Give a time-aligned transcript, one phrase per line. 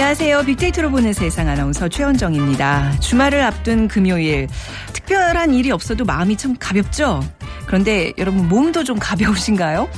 [0.00, 0.44] 안녕하세요.
[0.44, 2.98] 빅데이터로 보는 세상 아나운서 최원정입니다.
[3.00, 4.48] 주말을 앞둔 금요일.
[4.94, 7.22] 특별한 일이 없어도 마음이 참 가볍죠?
[7.70, 9.88] 그런데 여러분 몸도 좀 가벼우신가요?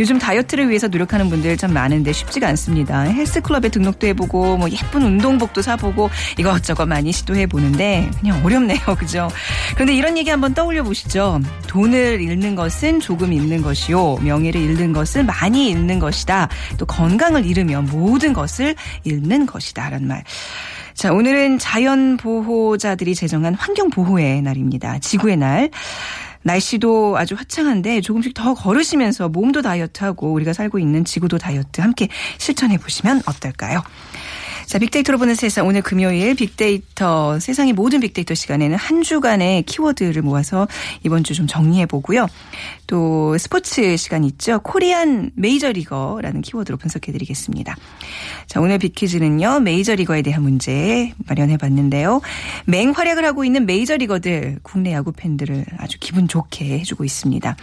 [0.00, 3.02] 요즘 다이어트를 위해서 노력하는 분들 참 많은데 쉽지가 않습니다.
[3.02, 8.80] 헬스클럽에 등록도 해보고 뭐 예쁜 운동복도 사보고 이것저것 많이 시도해 보는데 그냥 어렵네요.
[8.98, 9.28] 그죠?
[9.74, 11.40] 그런데 이런 얘기 한번 떠올려 보시죠.
[11.68, 14.16] 돈을 잃는 것은 조금 잃는 것이요.
[14.16, 16.48] 명예를 잃는 것은 많이 잃는 것이다.
[16.78, 19.88] 또 건강을 잃으면 모든 것을 잃는 것이다.
[19.88, 20.24] 라는 말.
[20.94, 24.98] 자, 오늘은 자연 보호자들이 제정한 환경 보호의 날입니다.
[24.98, 25.70] 지구의 날.
[26.42, 32.78] 날씨도 아주 화창한데 조금씩 더 걸으시면서 몸도 다이어트하고 우리가 살고 있는 지구도 다이어트 함께 실천해
[32.78, 33.82] 보시면 어떨까요?
[34.66, 40.68] 자, 빅데이터로 보는 세상 오늘 금요일 빅데이터 세상의 모든 빅데이터 시간에는 한 주간의 키워드를 모아서
[41.04, 42.28] 이번 주 좀 정리해 보고요.
[42.90, 44.58] 또 스포츠 시간 있죠.
[44.58, 47.76] 코리안 메이저리거라는 키워드로 분석해 드리겠습니다.
[48.48, 49.60] 자, 오늘 빅퀴즈는요.
[49.60, 52.20] 메이저리거에 대한 문제 마련해 봤는데요.
[52.66, 57.56] 맹활약을 하고 있는 메이저리거들 국내 야구 팬들을 아주 기분 좋게 해주고 있습니다.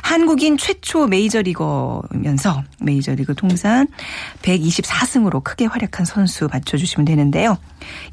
[0.00, 3.88] 한국인 최초 메이저리거면서 메이저리그 통산
[4.40, 7.58] 124승으로 크게 활약한 선수 맞춰주시면 되는데요.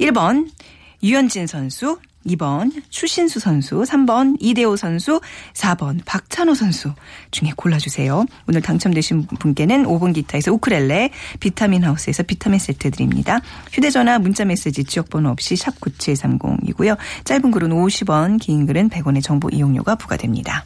[0.01, 0.49] 1번
[1.01, 5.21] 유현진 선수, 2번 추신수 선수, 3번 이대호 선수,
[5.53, 6.93] 4번 박찬호 선수
[7.31, 8.25] 중에 골라주세요.
[8.47, 13.39] 오늘 당첨되신 분께는 5분 기타에서 우크렐레, 비타민 하우스에서 비타민 세트 드립니다.
[13.71, 16.97] 휴대전화 문자메시지 지역번호 없이 샵 9730이고요.
[17.23, 20.65] 짧은 글은 50원, 긴 글은 100원의 정보 이용료가 부과됩니다.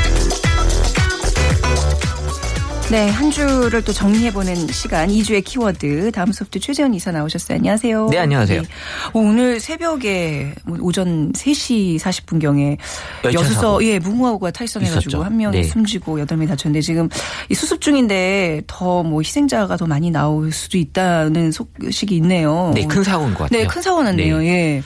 [2.91, 6.11] 네, 한 주를 또 정리해보는 시간, 2주의 키워드.
[6.11, 7.55] 다음 소프트 최재원 이사 나오셨어요.
[7.55, 8.09] 안녕하세요.
[8.09, 8.61] 네, 안녕하세요.
[8.63, 8.67] 네.
[9.13, 12.77] 오늘 새벽에 뭐 오전 3시 40분경에
[13.23, 13.81] 열차 여수서.
[13.85, 15.23] 예, 무궁화호가 탈선해가지고.
[15.23, 15.63] 한 명이 네.
[15.63, 17.07] 숨지고 여덟 명이 다쳤는데 지금
[17.47, 22.71] 이 수습 중인데 더 뭐 희생자가 더 많이 나올 수도 있다는 소식이 있네요.
[22.75, 23.61] 네, 큰 사고인 것 같아요.
[23.61, 24.43] 네, 큰 사고 났네요.
[24.43, 24.83] 예.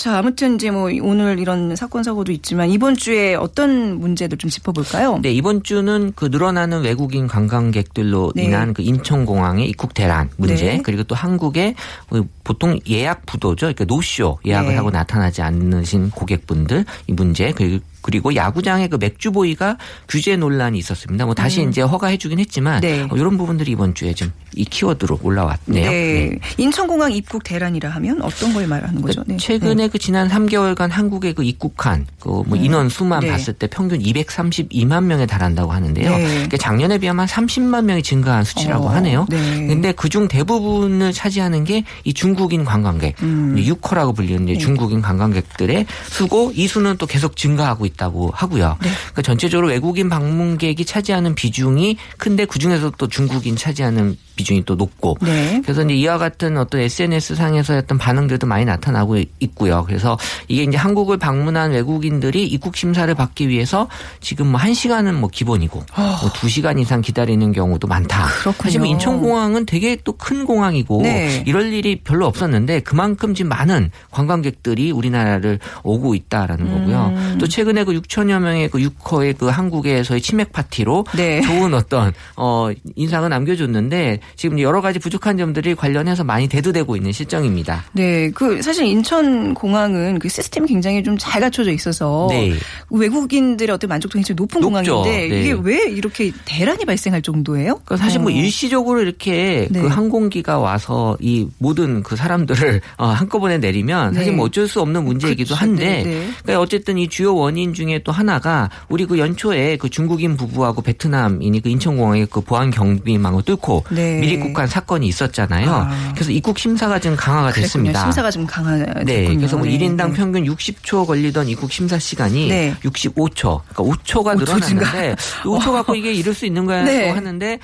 [0.00, 5.18] 자, 아무튼 이제 뭐 오늘 이런 사건 사고도 있지만 이번 주에 어떤 문제도 좀 짚어볼까요?
[5.20, 8.44] 네, 이번 주는 그 늘어나는 외국인 관광객들로 네.
[8.44, 10.82] 인한 그 인천공항의 입국 대란 문제 네.
[10.82, 11.74] 그리고 또 한국의
[12.08, 13.66] 그 보통 예약 부도죠.
[13.66, 14.76] 그러니까 노쇼 예약을 네.
[14.76, 19.76] 하고 나타나지 않으신 고객분들 이 문제 그리고 그리고 야구장의 그 맥주 보이가
[20.08, 21.24] 규제 논란이 있었습니다.
[21.26, 22.80] 뭐 다시 이제 허가해주긴 했지만 음.
[22.80, 23.02] 네.
[23.10, 25.90] 어, 이런 부분들이 이번 주에 좀 이 키워드로 올라왔네요.
[25.90, 26.38] 네.
[26.58, 29.22] 인천공항 입국 대란이라 하면 어떤 걸 말하는 거죠?
[29.26, 29.36] 네.
[29.36, 33.30] 최근에 그 지난 3개월간 한국에 그 입국한 그 뭐 인원 수만 네.
[33.30, 36.16] 봤을 때 평균 232만 명에 달한다고 하는데요.
[36.16, 36.24] 네.
[36.28, 39.26] 그러니까 작년에 비하면 30만 명이 증가한 수치라고 어, 하네요.
[39.28, 39.66] 네.
[39.68, 43.56] 근데 그중 대부분을 차지하는 게 이 중국인 관광객, 음.
[43.56, 44.52] 이제 유커라고 불리는 네.
[44.52, 48.76] 이제 중국인 관광객들의 수고 이 수는 또 계속 증가하고 있다고 하고요.
[48.82, 48.88] 네.
[48.90, 55.16] 그러니까 전체적으로 외국인 방문객이 차지하는 비중이 큰데 그 중에서 또 중국인 차지하는 비중이 또 높고
[55.20, 55.60] 네.
[55.64, 59.84] 그래서 이제 이와 같은 어떤 SNS 상에서 어떤 반응들도 많이 나타나고 있고요.
[59.86, 60.16] 그래서
[60.48, 63.88] 이게 이제 한국을 방문한 외국인들이 입국 심사를 받기 위해서
[64.20, 65.82] 지금 뭐한 시간은 뭐 기본이고
[66.22, 68.24] 뭐두 시간 이상 기다리는 경우도 많다.
[68.24, 68.28] 아.
[68.28, 68.62] 그렇군요.
[68.62, 71.42] 사실 뭐 인천공항은 되게 또 큰 공항이고 네.
[71.46, 76.72] 이럴 일이 별로 없었는데 그만큼 지금 많은 관광객들이 우리나라를 오고 있다라는 음.
[76.72, 77.38] 거고요.
[77.38, 81.40] 또 최근에 그 6천여 명의 그 유커의 그 한국에서의 치맥 파티로 네.
[81.40, 87.84] 좋은 어떤 어 인상을 남겨줬는데 지금 여러 가지 부족한 점들이 관련해서 많이 대두되고 있는 실정입니다.
[87.92, 92.54] 네, 그 사실 인천 공항은 그 시스템이 굉장히 좀 잘 갖춰져 있어서 네.
[92.88, 94.94] 외국인들의 어떤 만족도가 굉장히 높은 높죠.
[94.96, 95.40] 공항인데 네.
[95.40, 97.80] 이게 왜 이렇게 대란이 발생할 정도예요?
[97.84, 98.34] 그러니까 사실 뭐 어.
[98.34, 99.80] 일시적으로 이렇게 네.
[99.80, 104.36] 그 항공기가 와서 이 모든 그 사람들을 어, 한꺼번에 내리면 사실 네.
[104.36, 105.54] 뭐 어쩔 수 없는 문제이기도 그쵸.
[105.54, 106.02] 한데.
[106.42, 111.60] 그러니까 어쨌든 이 주요 원인 중에 또 하나가 우리 그 연초에 그 중국인 부부하고 베트남인이
[111.60, 114.19] 그 인천공항에 그 보안 경비망을 뚫고 네.
[114.20, 115.70] 미입국한 사건이 있었잖아요.
[115.70, 116.12] 아.
[116.14, 117.62] 그래서 입국 심사가 좀 강화가 그랬군요.
[117.62, 118.00] 됐습니다.
[118.02, 119.04] 심사가 좀 강화됐군요.
[119.04, 120.12] 네, 그래서 뭐 네, 1인당 네.
[120.14, 122.74] 평균 60초 걸리던 입국 심사 시간이 네.
[122.82, 127.10] 65초, 그러니까 5초가 5초 늘어났는데 5초 갖고 이게 이럴 수 있는 거야 네.
[127.10, 127.58] 하는데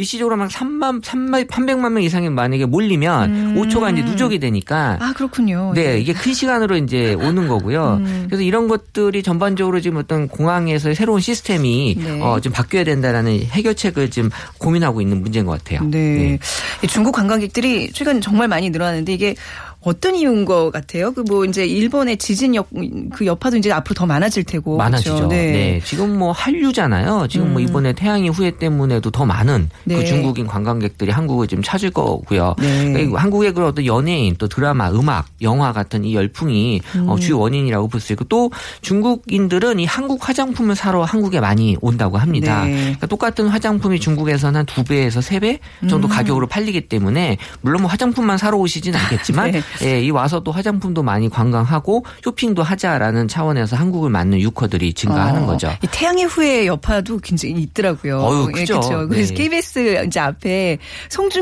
[0.00, 3.54] 일시적으로 막 3만 3만 300만 명 이상이 만약에 몰리면 음.
[3.56, 5.72] 5초가 이제 누적이 되니까 아 그렇군요.
[5.74, 8.00] 네, 이게 큰 시간으로 이제 오는 거고요.
[8.00, 8.24] 음.
[8.26, 12.20] 그래서 이런 것들이 전반적으로 지금 어떤 공항에서의 새로운 시스템이 네.
[12.22, 15.86] 어, 좀 바뀌어야 된다라는 해결책을 지금 고민하고 있는 문제인 것 같아요.
[15.90, 16.38] 네.
[16.82, 19.34] 이 중국 관광객들이 최근 정말 많이 늘어나는데 이게
[19.82, 21.12] 어떤 이유인 것 같아요?
[21.12, 22.68] 그 뭐 이제 일본의 지진 역,
[23.12, 24.76] 그 여파도 이제 앞으로 더 많아질 테고.
[24.76, 25.14] 많아지죠.
[25.14, 25.28] 그렇죠?
[25.28, 25.80] 네.
[25.84, 27.28] 지금 뭐 한류잖아요.
[27.28, 27.68] 지금 뭐 음.
[27.68, 29.94] 이번에 태양의 후예 때문에도 더 많은 네.
[29.96, 32.56] 그 중국인 관광객들이 한국을 지금 찾을 거고요.
[32.58, 32.92] 네.
[32.92, 37.08] 그러니까 한국의 그런 어떤 연예인 또 드라마, 음악, 영화 같은 이 열풍이 음.
[37.08, 38.50] 어, 주요 원인이라고 볼 수 있고 또
[38.82, 42.64] 중국인들은 이 한국 화장품을 사러 한국에 많이 온다고 합니다.
[42.64, 42.72] 네.
[42.82, 46.10] 그러니까 똑같은 화장품이 중국에서는 한 두 배에서 세 배 정도 음.
[46.10, 49.62] 가격으로 팔리기 때문에 물론 뭐 화장품만 사러 오시진 않겠지만 네.
[49.82, 55.46] 예, 이 와서 또 화장품도 많이 관광하고 쇼핑도 하자라는 차원에서 한국을 맞는 유커들이 증가하는 어,
[55.46, 55.72] 거죠.
[55.82, 58.20] 이 태양의 후예 여파도 굉장히 있더라고요.
[58.20, 58.80] 어유, 예, 그죠.
[58.80, 59.08] 그렇죠.
[59.08, 59.42] 그래서 네.
[59.42, 60.78] KBS 이제 앞에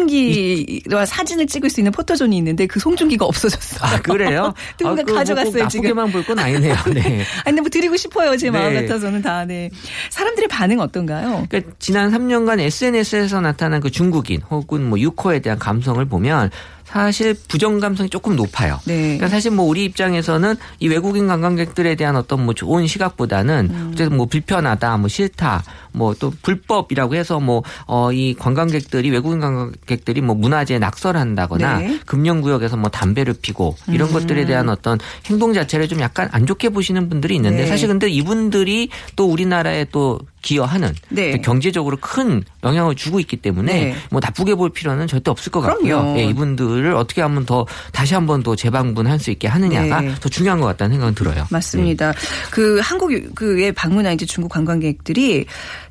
[0.02, 3.80] 송중기와 사진을 찍을 수 있는 포토존이 있는데 그 송중기가 없어졌어요.
[3.82, 4.52] 아, 그래요?
[4.78, 5.84] 누군가 아, 그거 가져갔어요, 꼭 지금.
[5.90, 6.74] 나쁘게만 볼 건 아니네요.
[6.92, 7.00] 네.
[7.44, 8.36] 아니 근데 뭐 드리고 싶어요.
[8.36, 8.82] 제 마음 네.
[8.82, 9.44] 같아서는 다.
[9.46, 9.70] 네.
[10.10, 11.46] 사람들의 반응 어떤가요?
[11.48, 16.50] 그러니까 지난 3년간 SNS에서 나타난 그 중국인 혹은 뭐 유커에 대한 감성을 보면
[16.88, 18.80] 사실 부정 감성이 조금 높아요.
[18.86, 19.02] 네.
[19.02, 23.90] 그러니까 사실 뭐 우리 입장에서는 이 외국인 관광객들에 대한 어떤 뭐 좋은 시각보다는 음.
[23.92, 25.62] 어쨌든 뭐 불편하다, 뭐 싫다,
[25.98, 32.00] 뭐 또 불법이라고 해서 뭐 어 이 관광객들이 외국인 관광객들이 뭐 문화재에 낙설한다거나 네.
[32.06, 34.14] 금연구역에서 뭐 담배를 피고 이런 음.
[34.14, 37.66] 것들에 대한 어떤 행동 자체를 좀 약간 안 좋게 보시는 분들이 있는데 네.
[37.66, 41.32] 사실 근데 이분들이 또 우리나라에 또 기여하는 네.
[41.32, 43.96] 또 경제적으로 큰 영향을 주고 있기 때문에 네.
[44.10, 46.14] 뭐 나쁘게 볼 필요는 절대 없을 것 같고요.
[46.16, 50.14] 예, 이분들을 어떻게 하면 더 다시 한 번 더 재방문할 수 있게 하느냐가 네.
[50.20, 51.46] 더 중요한 것 같다는 생각은 들어요.
[51.50, 52.12] 맞습니다.
[52.50, 55.44] 그 한국 그에 방문한 이제 중국 관광객들이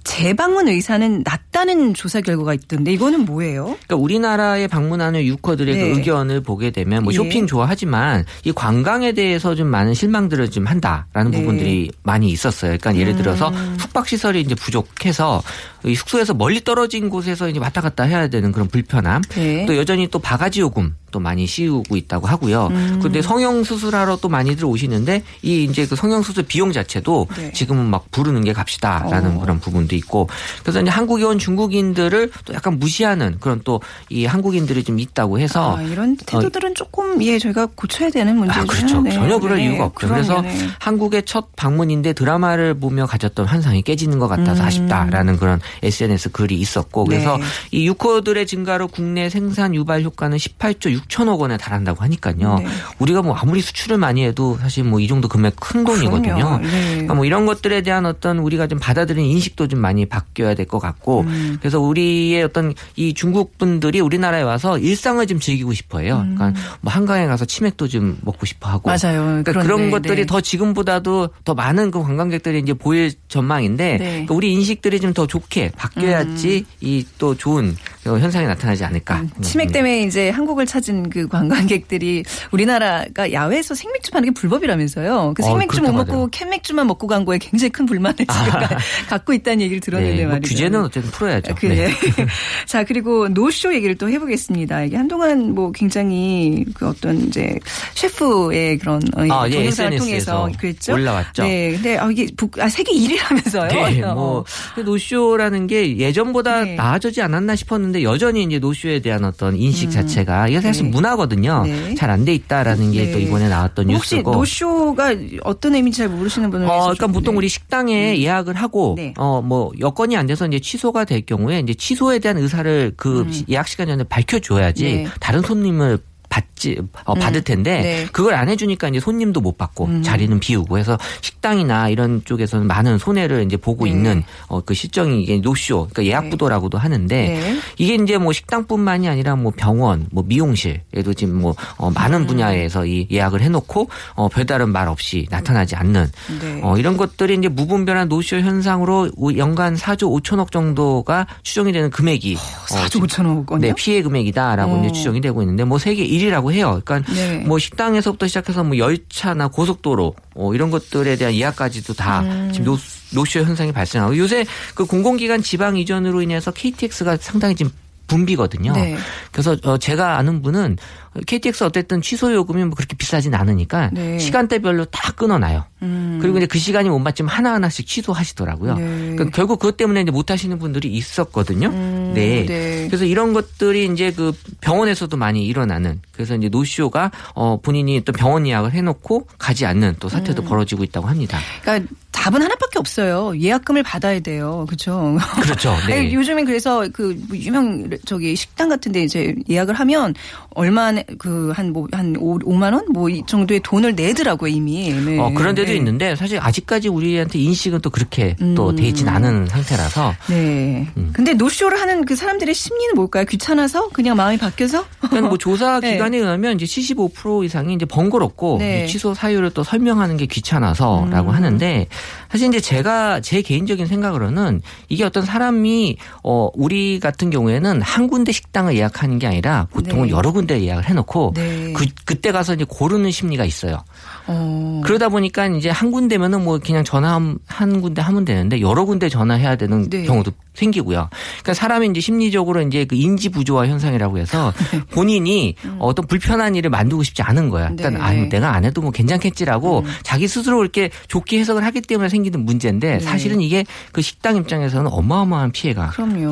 [0.07, 3.65] 재방문 의사는 낮다는 조사 결과가 있던데 이거는 뭐예요?
[3.65, 5.81] 그러니까 우리나라에 방문하는 유커들의 네.
[5.81, 7.17] 그 의견을 보게 되면 뭐 예.
[7.17, 11.37] 쇼핑 좋아하지만 이 관광에 대해서 좀 많은 실망들을 좀 한다라는 네.
[11.37, 11.41] 음.
[11.41, 12.77] 부분들이 많이 있었어요.
[12.77, 15.43] 그러니까 예를 들어서 숙박 시설이 이제 부족해서
[15.87, 19.21] 이 숙소에서 멀리 떨어진 곳에서 이제 왔다 갔다 해야 되는 그런 불편함.
[19.29, 19.65] 네.
[19.65, 22.67] 또 여전히 또 바가지 요금 또 많이 씌우고 있다고 하고요.
[22.67, 22.97] 음.
[22.99, 27.51] 그런데 성형 수술하러 또 많이들 오시는데 이 이제 그 성형 수술 비용 자체도 네.
[27.53, 29.39] 지금은 막 부르는 게 값이다라는 어.
[29.39, 30.27] 그런 부분도 있고
[30.63, 33.79] 그래서 이제 한국에 온 중국인들을 또 약간 무시하는 그런 또
[34.09, 38.61] 이 한국인들이 좀 있다고 해서 아, 이런 태도들은 조금 예 저희가 고쳐야 되는 문제죠.
[38.61, 39.01] 아, 그렇죠.
[39.01, 39.11] 네.
[39.11, 39.65] 전혀 그럴 네.
[39.65, 40.07] 이유가 없죠.
[40.07, 40.13] 그럼요.
[40.13, 40.69] 그래서 네.
[40.79, 44.67] 한국의 첫 방문인데 드라마를 보며 가졌던 환상이 깨지는 것 같아서 음.
[44.67, 47.43] 아쉽다라는 그런 SNS 글이 있었고 그래서 네.
[47.71, 52.59] 이 유코들의 증가로 국내 생산 유발 효과는 18조 6천억 원에 달한다고 하니까요.
[52.59, 52.65] 네.
[52.99, 56.59] 우리가 뭐 아무리 수출을 많이 해도 사실 뭐 이 정도 금액 큰 돈이거든요.
[56.59, 56.67] 네.
[56.91, 60.79] 그러니까 뭐 이런 것들에 대한 어떤 우리가 좀 받아들이는 인식도 좀 많이 바뀌어야 될 것
[60.79, 61.57] 같고 음.
[61.61, 66.17] 그래서 우리의 어떤 이 중국 분들이 우리나라에 와서 일상을 좀 즐기고 싶어해요.
[66.35, 68.95] 그러니까 뭐 한강에 가서 치맥도 좀 먹고 싶어 하고 음.
[69.01, 69.21] 맞아요.
[69.43, 70.25] 그러니까 그런 것들이 네.
[70.25, 74.07] 더 지금보다도 더 많은 그 관광객들이 이제 보일 전망인데 네.
[74.09, 77.75] 그러니까 우리 인식들이 좀 더 좋게 바뀌어야지 이또 좋은
[78.05, 79.21] 현상이 나타나지 않을까.
[79.21, 79.29] 음.
[79.41, 85.33] 치맥 때문에 이제 한국을 찾은 그 관광객들이 우리나라가 야외에서 생맥주 파는 게 불법이라면서요.
[85.35, 86.27] 그 어, 생맥주 못 그렇다고 먹고 하더라고요.
[86.31, 88.27] 캔맥주만 먹고 간 거에 굉장히 큰 불만을 지금
[89.09, 90.49] 갖고 있다는 얘기를 들었는데 네, 뭐 말이죠.
[90.49, 91.55] 규제는 어쨌든 풀어야죠.
[91.55, 91.91] 그, 네.
[92.65, 94.83] 자, 그리고 노쇼 얘기를 또 해보겠습니다.
[94.83, 97.57] 이게 한동안 뭐 굉장히 그 어떤 이제
[97.95, 100.93] 셰프의 그런 어, 아, 예, 동영상을 통해서 그랬죠.
[100.93, 101.43] 올라왔죠.
[101.43, 103.67] 네, 근데 아, 이게 북, 아, 세계 1위라면서요.
[103.67, 104.45] 네, 뭐
[104.83, 106.75] 노쇼라 는 게 예전보다 네.
[106.75, 110.89] 나아지지 않았나 싶었는데 여전히 이제 노쇼에 대한 어떤 인식 자체가 이게 사실 네.
[110.91, 111.63] 문화거든요.
[111.65, 111.95] 네.
[111.95, 113.11] 잘안 돼 있다라는 게 네.
[113.11, 114.31] 또 이번에 나왔던 혹시 뉴스고.
[114.31, 117.37] 노쇼가 어떤 의미인지 잘 모르시는 분을 어, 그러니까 좀, 보통 네.
[117.39, 119.13] 우리 식당에 예약을 하고 네.
[119.17, 123.87] 어뭐 여건이 안 돼서 이제 취소가 될 경우에 이제 취소에 대한 의사를 그 예약 시간
[123.87, 125.03] 전에 밝혀 줘야지 음.
[125.03, 125.07] 네.
[125.19, 128.03] 다른 손님을 받지 어, 받을 텐데 네.
[128.03, 128.07] 음.
[128.11, 133.43] 그걸 안 해주니까 이제 손님도 못 받고 자리는 비우고 해서 식당이나 이런 쪽에서는 많은 손해를
[133.45, 133.91] 이제 보고 네.
[133.91, 137.57] 있는 어, 그 실정이 이게 노쇼 그러니까 예약 부도라고도 하는데 네.
[137.77, 142.27] 이게 이제 뭐 식당뿐만이 아니라 뭐 병원, 뭐 미용실에도 지금 뭐 어, 많은 음.
[142.27, 146.59] 분야에서 이 예약을 해놓고 어, 별다른 말 없이 나타나지 않는 네.
[146.63, 152.35] 어, 이런 것들이 이제 무분별한 노쇼 현상으로 우- 연간 4조 5천억 정도가 추정이 되는 금액이
[152.35, 153.69] 어, 4조 5천억 원이요?
[153.69, 154.79] 네, 피해 금액이다라고 어.
[154.83, 156.81] 이제 추정이 되고 있는데 뭐 세계 1위라고 해요.
[156.83, 157.37] 그러니까 네.
[157.45, 162.49] 뭐 식당에서부터 시작해서 뭐 열차나 고속도로 어, 이런 것들에 대한 예약까지도 다 음.
[162.53, 162.77] 지금 노,
[163.13, 164.45] 노쇼 현상이 발생하고 요새
[164.75, 167.71] 그 공공기관 지방 이전으로 인해서 KTX가 상당히 지금
[168.07, 168.73] 붐비거든요.
[168.73, 168.97] 네.
[169.31, 170.77] 그래서 어, 제가 아는 분은
[171.25, 174.19] KTX 어쨌든 취소 요금이 뭐 그렇게 비싸진 않으니까 네.
[174.19, 175.65] 시간대별로 다 끊어놔요.
[175.83, 176.19] 음.
[176.21, 178.75] 그리고 이제 그 시간이 못 맞으면 하나 하나씩 취소하시더라고요.
[178.75, 178.83] 네.
[178.83, 181.67] 그러니까 결국 그것 때문에 이제 못 하시는 분들이 있었거든요.
[181.69, 182.45] 음, 네.
[182.45, 182.87] 네.
[182.87, 188.47] 그래서 이런 것들이 이제 그 병원에서도 많이 일어나는 그래서 이제 노쇼가 어 본인이 또 병원
[188.47, 190.47] 예약을 해놓고 가지 않는 또 사태도 음.
[190.47, 191.37] 벌어지고 있다고 합니다.
[191.61, 193.39] 그러니까 답은 하나밖에 없어요.
[193.39, 194.65] 예약금을 받아야 돼요.
[194.67, 195.17] 그렇죠.
[195.41, 195.75] 그렇죠.
[195.87, 196.11] 네.
[196.11, 200.15] 요즘엔 그래서 그뭐 유명 저기 식당 같은데 이제 예약을 하면
[200.49, 204.91] 얼마 그 한 뭐한 5만 원 뭐 이 정도의 돈을 내더라고요 이미.
[204.91, 205.17] 네.
[205.19, 205.77] 어, 그런 데도 네.
[205.77, 208.75] 있는데 사실 아직까지 우리한테 인식은 또 그렇게 또 음.
[208.75, 210.87] 돼 있진 않은 상태라서 네.
[210.97, 211.11] 음.
[211.13, 213.23] 근데 노쇼를 하는 그 사람들의 심리는 뭘까요?
[213.25, 214.85] 귀찮아서 그냥 마음이 바뀌어서?
[214.99, 215.93] 그러니까 뭐 조사 네.
[215.93, 218.85] 기관에 의하면 이제 75% 이상이 이제 번거롭고 네.
[218.87, 221.35] 취소 사유를 또 설명하는 게 귀찮아서라고 음.
[221.35, 221.87] 하는데
[222.31, 228.31] 사실 이제 제가 제 개인적인 생각으로는 이게 어떤 사람이 어 우리 같은 경우에는 한 군데
[228.31, 230.11] 식당을 예약하는 게 아니라 보통은 네.
[230.11, 231.73] 여러 군데 예약을 해놓고 네.
[231.73, 233.83] 그 그때 가서 이제 고르는 심리가 있어요.
[234.27, 234.81] 어.
[234.83, 239.09] 그러다 보니까 이제 한 군데면은 뭐 그냥 전화 한, 한 군데 하면 되는데 여러 군데
[239.09, 240.03] 전화해야 되는 네.
[240.03, 241.09] 경우도 생기고요.
[241.11, 244.51] 그러니까 사람이 이제 심리적으로 이제 그 인지 부조화 현상이라고 해서
[244.91, 247.69] 본인이 어떤 불편한 일을 만들고 싶지 않은 거야.
[247.75, 247.93] 그러니까 음.
[247.93, 247.99] 네.
[247.99, 248.01] 음.
[248.03, 252.43] 아, 뭐 내가 안 해도 뭐 괜찮겠지라고 자기 스스로 이렇게 좋게 해석을 하기 때문에 생기는
[252.43, 252.99] 문제인데 네.
[252.99, 255.87] 사실은 이게 그 식당 입장에서는 어마어마한 피해가.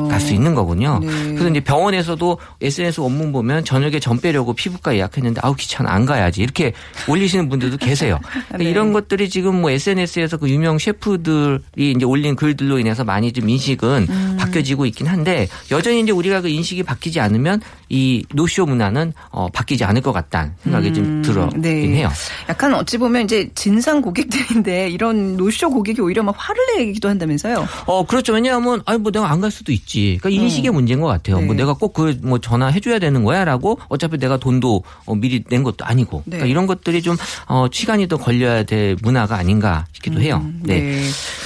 [0.08, 0.98] 갈 수 있는 거군요.
[1.00, 1.06] 네.
[1.06, 6.42] 그래서 이제 병원에서도 SNS 원문 보면 저녁에 전 빼려고 피부과 예약했는데 아우 귀찮아 안 가야지
[6.42, 6.72] 이렇게
[7.06, 8.18] 올리시는 분들도 계세요.
[8.30, 8.64] 그러니까 네.
[8.64, 14.06] 이런 것들이 지금 뭐 SNS에서 그 유명 셰프들이 이제 올린 글들로 인해서 많이 좀 인식은
[14.08, 14.36] 음.
[14.38, 19.84] 바뀌어지고 있긴 한데 여전히 이제 우리가 그 인식이 바뀌지 않으면 이 노쇼 문화는 어 바뀌지
[19.84, 21.70] 않을 것 같다는 생각이 좀 음, 들어긴 네.
[21.96, 22.10] 해요.
[22.48, 27.66] 약간 어찌 보면 이제 진상 고객들인데 이런 노쇼 고객이 오히려 막 화를 내기도 한다면서요.
[27.86, 28.32] 어, 그렇죠.
[28.32, 30.16] 왜냐하면, 아니, 뭐 내가 안 갈 수도 있지.
[30.20, 31.38] 그러니까 인식의 문제인 것 같아요.
[31.40, 31.44] 네.
[31.46, 35.44] 뭐 내가 꼭 그 뭐 전화해 줘야 되는 거야 라고 어차피 내가 돈도 어, 미리
[35.44, 36.22] 낸 것도 아니고.
[36.24, 36.38] 네.
[36.38, 37.16] 그러니까 이런 것들이 좀,
[37.46, 40.42] 어, 시간이 더 걸려야 될 문화가 아닌가 싶기도 해요.
[40.62, 40.80] 네.
[40.80, 41.02] 네.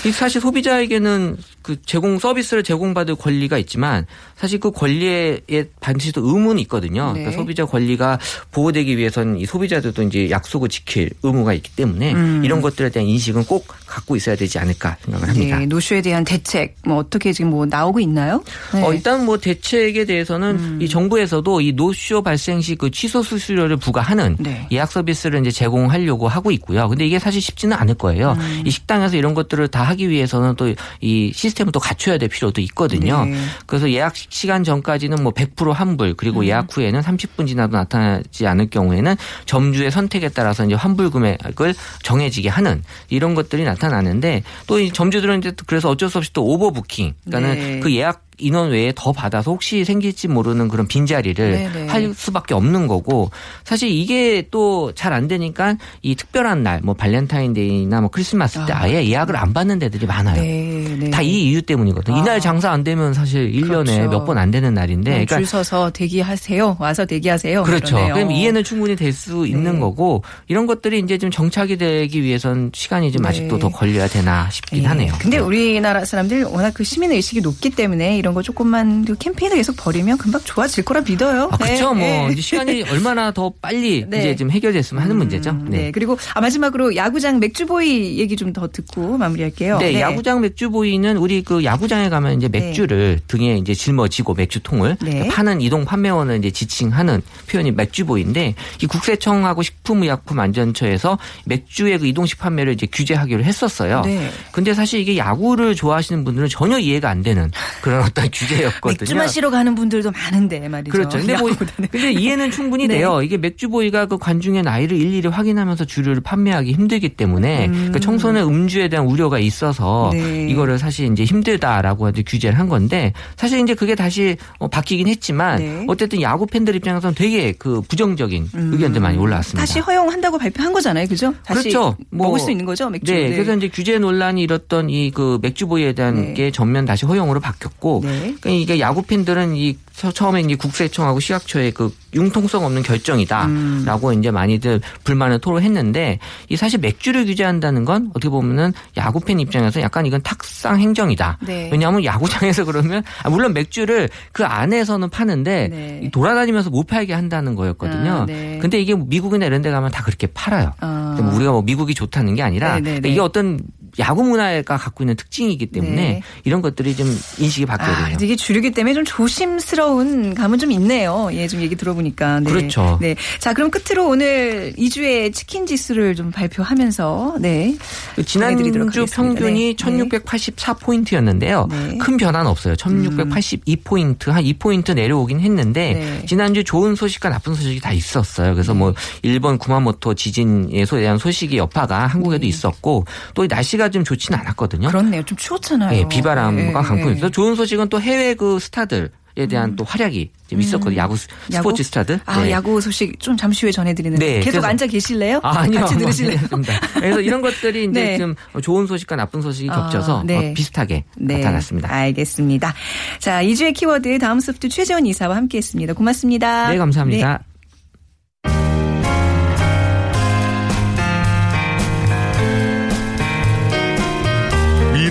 [0.06, 4.06] 이 사실 소비자에게는 그 제공 서비스를 제공받을 권리가 있지만
[4.40, 5.40] 사실 그 권리에
[5.80, 7.12] 반드시도 의무는 있거든요.
[7.12, 7.20] 네.
[7.20, 8.18] 그러니까 소비자 권리가
[8.52, 12.42] 보호되기 위해서는 이 소비자들도 이제 약속을 지킬 의무가 있기 때문에 음.
[12.44, 15.58] 이런 것들에 대한 인식은 꼭 갖고 있어야 되지 않을까 생각을 합니다.
[15.58, 18.42] 네, 노쇼에 대한 대책 뭐 어떻게 지금 뭐 나오고 있나요?
[18.72, 18.78] 네.
[18.80, 18.84] 음.
[18.84, 24.36] 어, 일단 뭐 대책에 대해서는 이 정부에서도 이 노쇼 발생 시 그 취소 수수료를 부과하는
[24.38, 24.66] 네.
[24.72, 26.88] 예약 서비스를 이제 제공하려고 하고 있고요.
[26.88, 28.36] 근데 이게 사실 쉽지는 않을 거예요.
[28.40, 28.62] 음.
[28.64, 30.70] 이 식당에서 이런 것들을 다 하기 위해서는 또
[31.00, 33.24] 이 시스템을 또 갖춰야 될 필요도 있거든요.
[33.24, 33.36] 네.
[33.66, 36.14] 그래서 예약 시간 전까지는 뭐 100% 환불 음.
[36.16, 42.48] 그리고 예약 후에는 30분 지나도 나타나지 않을 경우에는 점주의 선택에 따라서 이제 환불 금액을 정해지게
[42.48, 47.54] 하는 이런 것들이 나타나는데 또 이 점주들은 이제 그래서 어쩔 수 없이 또 오버부킹 그러니까는
[47.54, 47.80] 네.
[47.80, 51.86] 그 예약 인원 외에 더 받아서 혹시 생길지 모르는 그런 빈자리를 네네.
[51.88, 53.30] 할 수밖에 없는 거고
[53.64, 58.82] 사실 이게 또 잘 안 되니까 이 특별한 날 뭐 발렌타인데이나 뭐 크리스마스 때 아.
[58.82, 60.40] 아예 예약을 안 받는 데들이 많아요.
[60.40, 61.10] 네, 네.
[61.10, 62.16] 다 이 이유 때문이거든요.
[62.16, 62.20] 아.
[62.20, 64.08] 이날 장사 안 되면 사실 1년에 그렇죠.
[64.10, 66.76] 몇번 안 되는 날인데 줄 그러니까 서서 대기하세요.
[66.78, 67.62] 와서 대기하세요.
[67.64, 67.96] 그렇죠.
[67.96, 68.14] 그러네요.
[68.14, 69.78] 그럼 이해는 충분히 될 수 있는 네.
[69.80, 73.28] 거고 이런 것들이 이제 좀 정착이 되기 위해선 시간이 좀 네.
[73.28, 74.86] 아직도 더 걸려야 되나 싶긴 예.
[74.86, 75.12] 하네요.
[75.18, 79.76] 근데 우리나라 사람들 워낙 그 시민 의식이 높기 때문에 이런 거 조금만 그 캠페인을 계속
[79.76, 81.48] 벌이면 금방 좋아질 거라 믿어요.
[81.50, 81.94] 아, 그쵸.
[81.94, 82.32] 네, 뭐, 네.
[82.32, 84.18] 이제 시간이 얼마나 더 빨리 네.
[84.18, 85.50] 이제 좀 해결됐으면 하는 문제죠.
[85.50, 85.90] 음, 네.
[85.92, 89.78] 그리고 아, 마지막으로 야구장 맥주보이 얘기 좀 더 듣고 마무리할게요.
[89.78, 95.28] 네, 야구장 맥주보이는 우리 그 야구장에 가면 이제 맥주를 등에 이제 짊어지고 맥주통을 네.
[95.28, 102.86] 파는 이동 판매원을 이제 지칭하는 표현이 맥주보이인데 이 국세청하고 식품의약품안전처에서 맥주의 그 이동식 판매를 이제
[102.90, 104.02] 규제하기로 했었어요.
[104.04, 104.30] 네.
[104.52, 107.50] 근데 사실 이게 야구를 좋아하시는 분들은 전혀 이해가 안 되는
[107.82, 108.96] 그런 어떤 규제였거든요.
[109.00, 110.90] 맥주 마시러 가는 분들도 많은데 말이죠.
[110.90, 111.18] 그렇죠.
[111.18, 111.50] 근데 뭐.
[111.90, 112.98] 근데 이해는 충분히 네.
[112.98, 113.22] 돼요.
[113.22, 119.06] 이게 맥주보이가 그 관중의 나이를 일일이 확인하면서 주류를 판매하기 힘들기 때문에 그 청소년 음주에 대한
[119.06, 120.18] 우려가 있어서 음.
[120.18, 120.46] 네.
[120.48, 125.58] 이거를 사실 이제 힘들다라고 이제 규제를 한 건데 사실 이제 그게 다시 어, 바뀌긴 했지만
[125.58, 125.84] 네.
[125.88, 129.58] 어쨌든 야구 팬들 입장에서는 되게 그 부정적인 의견들 많이 올라왔습니다.
[129.58, 129.62] 음.
[129.62, 131.06] 다시 허용한다고 발표한 거잖아요.
[131.06, 131.34] 그죠?
[131.44, 131.96] 다시 그렇죠.
[132.10, 133.12] 뭐, 먹을 수 있는 거죠, 맥주.
[133.12, 136.34] 네, 그래서 이제 규제 논란이 일었던 이 그 맥주보이에 대한 네.
[136.34, 138.34] 게 전면 다시 허용으로 바뀌었고, 네.
[138.40, 144.18] 그러니까 이게 야구 팬들은 이 처- 처음에 이제 국세청하고 시각처의 그 융통성 없는 결정이다라고 음.
[144.18, 150.06] 이제 많이들 불만을 토로했는데 이 사실 맥주를 규제한다는 건 어떻게 보면은 야구 팬 입장에서 약간
[150.06, 151.38] 이건 탁상 행정이다.
[151.46, 151.68] 네.
[151.70, 156.00] 왜냐하면 야구장에서 그러면 아, 물론 맥주를 그 안에서는 파는데 네.
[156.04, 158.10] 이 돌아다니면서 못 팔게 한다는 거였거든요.
[158.22, 158.58] 아, 네.
[158.60, 160.72] 근데 이게 미국이나 이런 데 가면 다 그렇게 팔아요.
[160.80, 161.16] 아.
[161.20, 163.00] 뭐 우리가 뭐 미국이 좋다는 게 아니라 네.
[163.04, 163.60] 이게 어떤
[163.98, 166.22] 야구 문화가 갖고 있는 특징이기 때문에 네.
[166.44, 167.06] 이런 것들이 좀
[167.38, 168.18] 인식이 바뀌어야 아, 돼요.
[168.20, 171.28] 이게 주류기 때문에 좀 조심스러운 감은 좀 있네요.
[171.32, 172.40] 예, 좀 얘기 들어보니까.
[172.40, 172.50] 네.
[172.50, 172.98] 그렇죠.
[173.00, 173.16] 네.
[173.38, 177.76] 자, 그럼 끝으로 오늘 2주의 치킨 지수를 좀 발표하면서, 네.
[178.24, 179.12] 전해드리도록 지난주.
[179.14, 179.84] 평균이 네.
[179.84, 181.68] 1684포인트였는데요.
[181.68, 181.98] 네.
[181.98, 182.74] 큰 변화는 없어요.
[182.74, 186.26] 1682포인트, 한 2포인트 내려오긴 했는데 네.
[186.26, 188.54] 지난주 좋은 소식과 나쁜 소식이 다 있었어요.
[188.54, 193.04] 그래서 뭐 일본 구마모토 지진에 대한 소식이 여파가 한국에도 있었고
[193.34, 194.88] 또 날씨가 좀 좋지는 않았거든요.
[194.88, 194.92] 네.
[194.92, 195.22] 그렇네요.
[195.22, 195.98] 좀 추웠잖아요.
[195.98, 197.12] 예, 비바람과 예, 강풍이 예.
[197.12, 200.96] 있어서 좋은 소식은 또 해외 그 스타들 에 대한 또 활약이 좀 있었거든요.
[200.98, 201.54] 야구 스- 음.
[201.54, 201.68] 야구?
[201.68, 202.18] 스포츠 스타들.
[202.26, 202.50] 아, 네.
[202.50, 205.38] 야구 소식 좀 잠시 후에 전해드리는데 네, 계속 그래서- 앉아 계실래요?
[205.44, 205.80] 아, 아니요.
[205.82, 206.32] 같이 들으실래요?
[206.36, 206.80] 알겠습니다.
[206.94, 208.18] 그래서 이런 것들이 이제 네.
[208.18, 210.50] 좀 좋은 소식과 나쁜 소식이 아, 겹쳐서 네.
[210.50, 211.36] 어, 비슷하게 네.
[211.36, 211.92] 나타났습니다.
[211.94, 212.74] 알겠습니다.
[213.20, 215.92] 자, 이 주의 키워드 다음 소프트 최재원 이사와 함께 했습니다.
[215.94, 216.70] 고맙습니다.
[216.72, 217.40] 네, 감사합니다.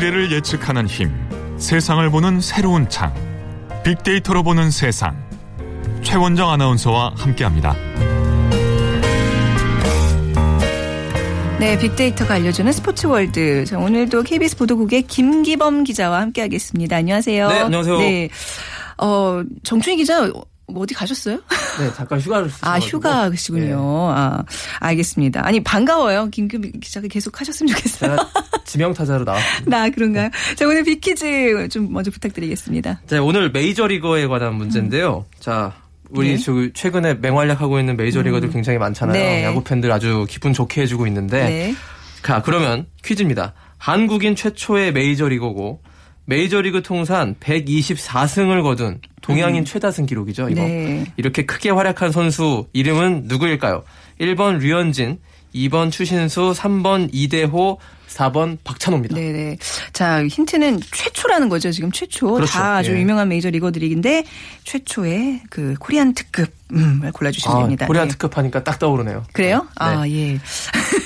[0.09, 1.11] 미래를 예측하는 힘,
[1.57, 3.13] 세상을 보는 새로운 창,
[3.83, 5.15] 빅데이터로 보는 세상.
[6.01, 7.75] 최원정 아나운서와 함께합니다.
[11.59, 13.65] 네, 빅데이터가 알려주는 스포츠 월드.
[13.65, 16.95] 자, 오늘도 KBS 보도국의 김기범 기자와 함께하겠습니다.
[16.95, 17.47] 안녕하세요.
[17.47, 17.97] 네, 안녕하세요.
[17.99, 18.29] 네,
[18.97, 20.31] 어, 정춘희 기자
[20.69, 21.35] 뭐 어디 가셨어요?
[21.79, 22.79] 네, 잠깐 휴가를 아.
[22.79, 23.65] 휴가시군요.
[23.67, 23.73] 네.
[23.75, 24.43] 아,
[24.79, 25.45] 알겠습니다.
[25.45, 26.29] 아니, 반가워요.
[26.29, 28.15] 김기범 기자가 계속 하셨으면 좋겠어요.
[28.17, 28.29] 제가
[28.65, 29.69] 지명 타자로 나왔습니다.
[29.77, 30.29] 나 그런가요?
[30.55, 33.01] 자, 오늘 빅퀴즈 좀 먼저 부탁드리겠습니다.
[33.07, 35.25] 자, 오늘 메이저리거에 관한 문제인데요.
[35.39, 35.73] 자,
[36.09, 36.37] 우리 네.
[36.37, 39.13] 저 최근에 맹활약하고 있는 메이저리거들 굉장히 많잖아요.
[39.13, 39.43] 네.
[39.43, 41.43] 야구 팬들 아주 기분 좋게 해주고 있는데.
[41.43, 41.75] 네.
[42.23, 43.53] 자, 그러면 퀴즈입니다.
[43.77, 45.81] 한국인 최초의 메이저리거고
[46.25, 50.61] 메이저리그 통산 124승을 거둔 동양인 최다승 기록이죠, 이거.
[50.61, 50.67] 음.
[50.67, 51.05] 네.
[51.17, 53.83] 이렇게 크게 활약한 선수 이름은 누구일까요?
[54.19, 55.19] 1번 류현진,
[55.55, 59.15] 2번 추신수, 3번 이대호, 4번 박찬호입니다.
[59.15, 59.57] 네네.
[59.93, 61.71] 자, 힌트는 최초라는 거죠.
[61.71, 62.33] 지금 최초.
[62.33, 62.51] 그렇죠.
[62.51, 62.99] 다 아주 예.
[62.99, 64.23] 유명한 메이저 리거들인데
[64.63, 67.87] 최초의 그 코리안 특급 음, 골라주시면 아, 됩니다.
[67.87, 68.11] 코리안 네.
[68.11, 69.23] 특급 하니까 딱 떠오르네요.
[69.33, 69.61] 그래요?
[69.61, 69.67] 네.
[69.75, 70.39] 아, 예.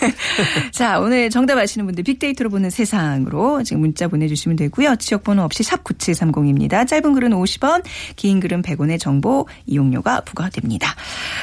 [0.72, 4.98] 자, 오늘 정답 아시는 분들 빅데이터로 보는 세상으로 지금 문자 보내주시면 되고요.
[4.98, 6.87] 지역번호 없이 샵 9730입니다.
[6.87, 7.83] 짧은 글은 50원,
[8.16, 10.96] 긴 글은 100원의 정보 이용료가 부과됩니다.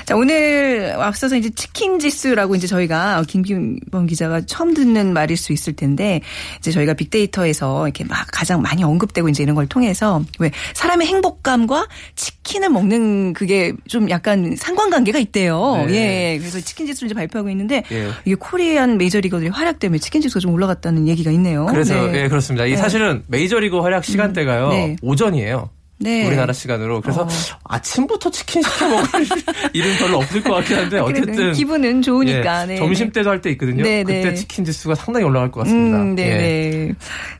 [0.05, 5.75] 자, 오늘 앞서서 이제 치킨 지수라고 이제 저희가 김기범 기자가 처음 듣는 말일 수 있을
[5.75, 6.21] 텐데
[6.59, 11.87] 이제 저희가 빅데이터에서 이렇게 막 가장 많이 언급되고 이제 이런 걸 통해서 왜 사람의 행복감과
[12.16, 15.85] 치킨을 먹는 그게 좀 약간 상관관계가 있대요.
[15.88, 16.35] 네.
[16.35, 16.38] 예.
[16.38, 18.09] 그래서 치킨 지수를 이제 발표하고 있는데 예.
[18.25, 21.66] 이게 코리안 메이저리거들의 활약 때문에 치킨 지수가 좀 올라갔다는 얘기가 있네요.
[21.66, 22.25] 그래서 네.
[22.25, 22.66] 예 그렇습니다.
[22.66, 22.77] 이 네.
[22.77, 24.96] 사실은 메이저리그 활약 시간대가요 네.
[25.03, 25.70] 오전이에요.
[26.03, 26.27] 네.
[26.27, 27.29] 우리나라 시간으로 그래서 어.
[27.64, 29.07] 아침부터 치킨 시켜 먹을
[29.75, 32.62] 일은 별로 없을 것 같긴 한데 어쨌든 기분은 좋으니까.
[32.62, 32.77] 예, 네.
[32.77, 33.83] 점심 때도 할 때 있거든요.
[33.83, 34.23] 네, 네.
[34.23, 36.01] 그때 치킨 지수가 상당히 올라갈 것 같습니다.
[36.01, 36.37] 음, 네, 예.
[36.38, 36.92] 네.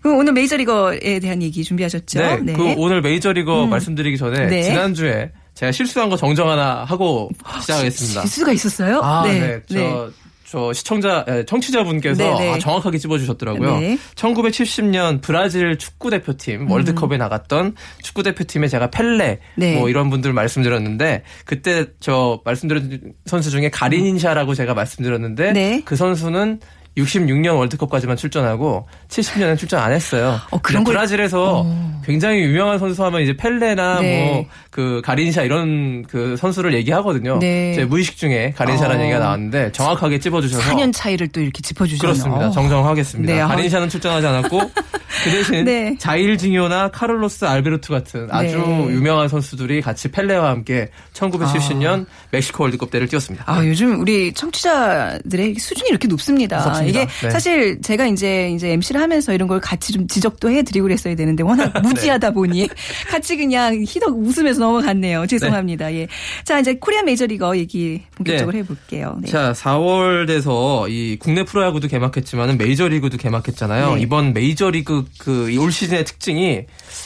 [0.02, 2.20] 그럼 오늘 메이저리거에 대한 얘기 준비하셨죠?
[2.42, 4.62] 네, 그 오늘 메이저리거 말씀드리기 전에 네.
[4.62, 5.30] 지난주에
[5.61, 7.29] 제가 실수한 거 정정 하나 하고
[7.61, 8.23] 시작하겠습니다.
[8.23, 9.01] 지수가 있었어요?
[9.03, 9.61] 아, 네.
[9.70, 10.11] 저,
[10.46, 12.53] 저 시청자, 예, 청취자분께서 네, 네.
[12.55, 13.81] 아, 정확하게 집어주셨더라고요.
[13.81, 13.99] 네.
[14.14, 19.77] 1970년 브라질 축구대표팀 월드컵에 나갔던 축구대표팀에 제가 펠레 네.
[19.77, 25.83] 뭐 이런 분들 말씀드렸는데 그때 저 말씀드린 선수 중에 가리닌샤라고 제가 말씀드렸는데 네.
[25.85, 26.61] 그 선수는
[26.96, 30.38] 66년 월드컵까지만 출전하고 70년엔 출전 안 했어요.
[30.50, 31.64] 어, 그런 걸- 브라질에서
[32.05, 34.48] 굉장히 유명한 선수 하면 이제 펠레나 네.
[34.72, 37.38] 뭐그 가린샤 이런 그 선수를 얘기하거든요.
[37.38, 37.74] 네.
[37.74, 39.05] 제 무의식 중에 가린샤라는 어.
[39.05, 42.00] 얘기가 나왔는데 정확하게 찝어주셔서 4년 차이를 또 이렇게 짚어주시네요.
[42.00, 42.50] 그렇습니다.
[42.50, 43.33] 정정하겠습니다.
[43.33, 43.46] 네, 아.
[43.48, 45.94] 가린샤는 출전하지 않았고 그 대신 네.
[45.98, 48.87] 자일징요나 카를로스 알베르투 같은 아주 네.
[48.88, 53.44] 유명한 선수들이 같이 펠레와 함께 1970년 멕시코 월드컵 때를 뛰었습니다.
[53.46, 56.59] 아, 요즘 우리 청취자들의 수준이 이렇게 높습니다.
[56.84, 57.30] 이게 네.
[57.30, 61.72] 사실 제가 이제 이제 MC를 하면서 이런 걸 같이 좀 지적도 해드리고 그랬어야 되는데 워낙
[61.74, 61.80] 네.
[61.80, 62.68] 무지하다 보니
[63.08, 65.26] 같이 그냥 희덕 웃으면서 넘어갔네요.
[65.26, 65.92] 죄송합니다.
[65.94, 66.08] 예.
[66.44, 68.58] 자, 이제 코리안 메이저리거 얘기 본격적으로 네.
[68.58, 69.18] 해볼게요.
[69.22, 69.30] 네.
[69.30, 73.94] 자, 4월 돼서 이 국내 프로야구도 개막했지만은 메이저리그도 개막했잖아요.
[73.94, 74.00] 네.
[74.00, 76.62] 이번 메이저리그 그 올 시즌의 특징이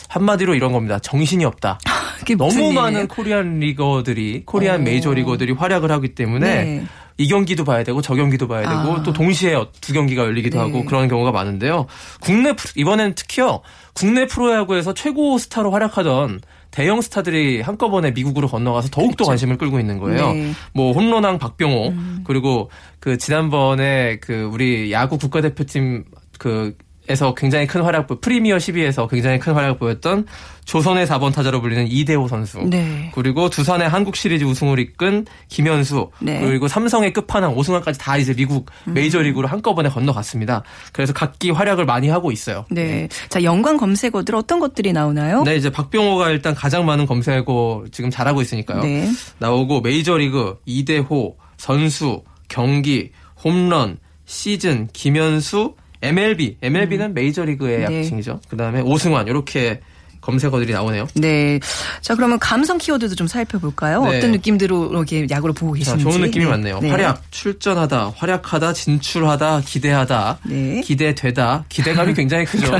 [0.08, 0.98] 한마디로 이런 겁니다.
[0.98, 1.78] 정신이 없다.
[2.38, 2.72] 너무?
[2.72, 4.78] 많은 코리안 리거들이 코리안 어.
[4.84, 6.84] 메이저 리거들이 활약을 하기 때문에 네.
[7.16, 9.02] 이 경기도 봐야 되고 저 경기도 봐야 되고 아.
[9.02, 10.64] 또 동시에 두 경기가 열리기도 네.
[10.64, 11.86] 하고 그런 경우가 많은데요.
[12.20, 13.60] 국내 이번엔 특히요.
[13.94, 16.40] 국내 프로야구에서 최고 스타로 활약하던
[16.72, 20.32] 대형 스타들이 한꺼번에 미국으로 건너가서 더욱더 관심을 끌고 있는 거예요.
[20.32, 20.52] 네.
[20.72, 26.04] 뭐 홈런왕 박병호 그리고 그 지난번에 그 우리 야구 국가대표팀
[26.38, 30.26] 그 에서 굉장히 큰 활약, 보- 프리미어 12에서 굉장히 큰 활약을 보였던
[30.64, 32.58] 조선의 4번 타자로 불리는 이대호 선수.
[32.62, 33.10] 네.
[33.14, 36.10] 그리고 두산의 한국 시리즈 우승을 이끈 김현수.
[36.20, 36.40] 네.
[36.40, 38.94] 그리고 삼성의 끝판왕 오승환까지 다 이제 미국 음.
[38.94, 40.62] 메이저리그로 한꺼번에 건너갔습니다.
[40.94, 42.64] 그래서 각기 활약을 많이 하고 있어요.
[42.70, 43.08] 네.
[43.28, 45.42] 자, 연관 검색어들 어떤 것들이 나오나요?
[45.42, 48.80] 네, 이제 박병호가 일단 가장 많은 검색어 지금 잘하고 있으니까요.
[48.82, 49.10] 네.
[49.40, 53.10] 나오고 메이저리그 이대호 선수 경기
[53.44, 57.98] 홈런 시즌 김현수 MLB MLB는 메이저리그의 네.
[58.00, 58.40] 약칭이죠.
[58.48, 59.80] 그 다음에 오승환 이렇게
[60.20, 61.06] 검색어들이 나오네요.
[61.16, 61.60] 네.
[62.00, 64.04] 자, 그러면 감성 키워드도 좀 살펴볼까요?
[64.06, 64.16] 네.
[64.16, 66.02] 어떤 느낌대로 이렇게 야구를 보고 자, 계신지.
[66.02, 66.50] 좋은 느낌이 네.
[66.50, 66.78] 많네요.
[66.80, 66.88] 네.
[66.88, 70.80] 활약, 출전하다, 활약하다, 진출하다, 기대하다, 네.
[70.80, 72.72] 기대되다, 기대감이 굉장히 크죠.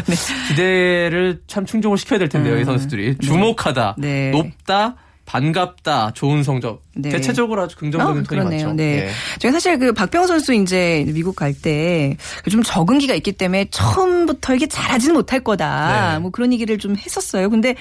[0.48, 3.18] 기대를 참 충족을 시켜야 될 텐데요, 이 선수들이.
[3.18, 4.00] 주목하다, 음.
[4.00, 4.30] 네.
[4.30, 6.82] 높다, 반갑다, 좋은 성적.
[6.94, 7.08] 네.
[7.10, 8.66] 대체적으로 아주 긍정적인 어, 톤이 그러네요.
[8.68, 8.76] 많죠.
[8.76, 9.06] 네.
[9.06, 9.10] 예.
[9.38, 12.16] 제가 사실 그 박병호 선수 이제 미국 갈 때
[12.50, 16.12] 좀 적응기가 있기 때문에 처음부터 이게 잘하지는 못할 거다.
[16.14, 16.18] 네.
[16.20, 17.48] 뭐 그런 얘기를 좀 했었어요.
[17.50, 17.74] 근데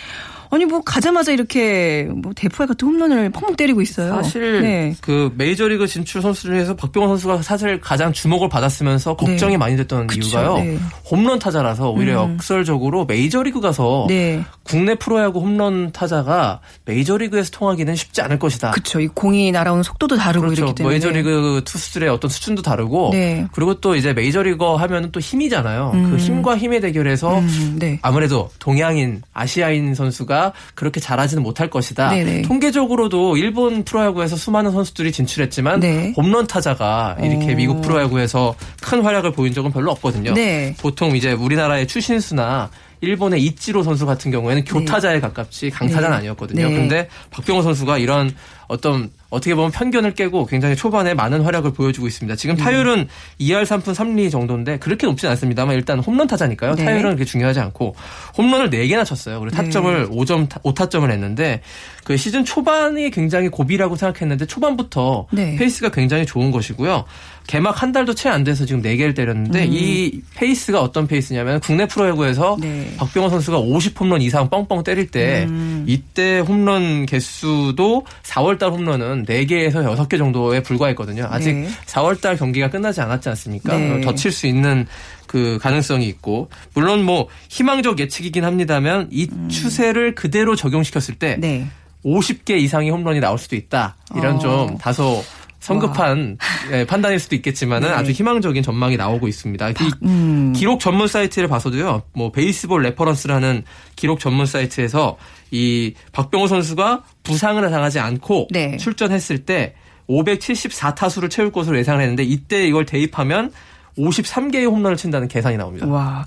[0.53, 4.13] 아니 뭐 가자마자 이렇게 뭐 대포에 같은 홈런을 펑펑 때리고 있어요.
[4.13, 4.95] 사실 네.
[5.01, 9.57] 그 메이저리그 진출 선수 중에서 박병호 선수가 사실 가장 주목을 받았으면서 걱정이 네.
[9.57, 10.57] 많이 됐던 그쵸, 이유가요.
[10.57, 10.77] 네.
[11.09, 12.33] 홈런 타자라서 오히려 음.
[12.33, 14.43] 역설적으로 메이저리그 가서 네.
[14.63, 18.71] 국내 프로야구 홈런 타자가 메이저리그에서 통하기는 쉽지 않을 것이다.
[18.71, 18.99] 그렇죠.
[18.99, 20.61] 이 공이 날아오는 속도도 다르고 그렇죠.
[20.61, 23.47] 이렇기 때문에 메이저리그 투수들의 어떤 수준도 다르고 네.
[23.53, 25.91] 그리고 또 이제 메이저리거 하면은 또 힘이잖아요.
[25.95, 26.11] 음.
[26.11, 27.99] 그 힘과 힘의 대결에서 음, 네.
[28.03, 30.42] 아무래도 동양인, 아시아인 선수가
[30.75, 32.09] 그렇게 잘하지는 못할 것이다.
[32.09, 32.41] 네네.
[32.41, 36.13] 통계적으로도 일본 프로야구에서 수많은 선수들이 진출했지만 네.
[36.17, 37.55] 홈런 타자가 이렇게 오.
[37.55, 40.33] 미국 프로야구에서 큰 활약을 보인 적은 별로 없거든요.
[40.33, 40.75] 네.
[40.79, 42.69] 보통 이제 우리나라의 추신수나
[43.01, 46.15] 일본의 이치로 선수 같은 경우에는 교타자에 가깝지 강타자는 네.
[46.15, 46.69] 아니었거든요.
[46.69, 46.73] 네.
[46.73, 48.33] 근데 박병호 선수가 이런
[48.67, 52.35] 어떤 어떻게 보면 편견을 깨고 굉장히 초반에 많은 활약을 보여주고 있습니다.
[52.35, 52.37] 음.
[52.37, 53.07] 지금 타율은
[53.39, 56.75] 2할 3푼 3리 정도인데 그렇게 높진 않습니다만 일단 홈런 타자니까요.
[56.75, 56.85] 네.
[56.85, 57.95] 타율은 그렇게 중요하지 않고
[58.37, 59.39] 홈런을 4개나 쳤어요.
[59.39, 59.63] 그리고 네.
[59.63, 61.61] 타점을 5점 5타점을 했는데
[62.03, 65.55] 그 시즌 초반이 굉장히 고비라고 생각했는데 초반부터 네.
[65.55, 67.05] 페이스가 굉장히 좋은 것이고요.
[67.47, 72.55] 개막 한 달도 채 안 돼서 지금 4개를 때렸는데 이 페이스가 어떤 페이스냐면 국내 프로야구에서
[72.55, 72.61] 음.
[72.61, 72.93] 네.
[72.97, 75.83] 박병호 선수가 50홈런 이상 뻥뻥 때릴 때 음.
[75.87, 81.27] 이때 홈런 개수도 4월달 홈런은 4개에서 6개 정도에 불과했거든요.
[81.29, 81.67] 아직 네.
[81.85, 83.77] 4월 달 경기가 끝나지 않았지 않습니까?
[83.77, 84.01] 네.
[84.01, 84.85] 더 칠 수 있는
[85.27, 91.41] 그 가능성이 있고 물론 뭐 희망적 예측이긴 합니다만 이 추세를 그대로 적용시켰을 때 음.
[91.41, 91.67] 네.
[92.05, 93.95] 50개 이상의 홈런이 나올 수도 있다.
[94.15, 94.39] 이런 어.
[94.39, 95.23] 좀 다소
[95.63, 96.37] 성급한
[96.73, 97.93] 예, 판단일 수도 있겠지만은 네.
[97.93, 99.69] 아주 희망적인 전망이 나오고 있습니다.
[99.69, 99.73] 이
[100.03, 100.53] 음.
[100.53, 102.03] 기록 전문 사이트를 봐서도요.
[102.13, 103.63] 뭐 베이스볼 레퍼런스라는
[103.95, 105.17] 기록 전문 사이트에서
[105.51, 108.75] 이 박병호 선수가 부상을 당하지 않고 네.
[108.75, 109.75] 출전했을 때
[110.09, 113.51] 574타수를 채울 것으로 예상을 했는데 이때 이걸 대입하면
[113.97, 115.87] 53개의 홈런을 친다는 계산이 나옵니다.
[115.87, 116.25] 와,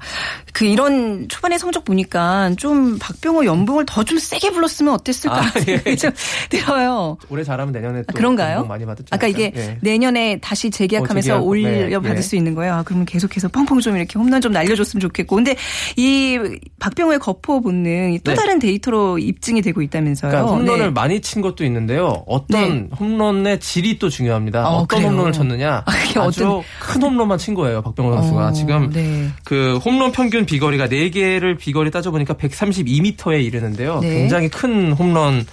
[0.56, 5.96] 그 이런 초반의 성적 보니까 좀 박병호 연봉을 더 좀 세게 불렀으면 어땠을까 아, 예.
[5.96, 6.10] 좀
[6.48, 7.18] 들어요.
[7.28, 8.64] 올해 잘하면 내년에 또 아, 그런가요?
[8.64, 9.08] 많이 받았죠.
[9.10, 9.76] 아까 이게 예.
[9.82, 12.72] 내년에 다시 재계약하면서 어, 재계약, 올려받을 네, 수 있는 거예요.
[12.74, 15.36] 아, 그러면 계속해서 펑펑 좀 이렇게 홈런 좀 날려줬으면 좋겠고.
[15.36, 15.56] 근데
[15.96, 16.38] 이
[16.78, 18.36] 박병호의 거포 본능이 또 네.
[18.36, 20.30] 다른 데이터로 입증이 되고 있다면서요.
[20.30, 20.90] 그러니까 홈런을 네.
[20.90, 22.22] 많이 친 것도 있는데요.
[22.26, 24.68] 어떤 홈런의 질이 또 중요합니다.
[24.68, 25.08] 어, 그래요?
[25.08, 25.82] 홈런을 쳤느냐.
[25.84, 27.82] 아, 아주 어떤- 큰 홈런만 친 거예요.
[27.82, 29.28] 박병호 선수가 어, 지금 네.
[29.44, 34.00] 그 홈런 평균 비거리가 4개를 비거리 따져보니까 132m에 이르는데요.
[34.00, 34.20] 네.
[34.20, 35.44] 굉장히 큰 홈런